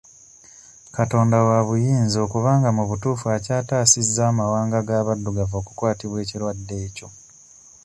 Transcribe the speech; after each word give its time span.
Katonda 0.97 1.37
waabuyinza 1.47 2.17
okubanga 2.25 2.69
mu 2.77 2.83
butuufu 2.89 3.25
akyataasizza 3.35 4.21
amawanga 4.31 4.77
g'abaddugavu 4.87 5.55
okukwatibwa 5.61 6.17
ekirwadde 6.23 6.75
ekyo. 6.87 7.07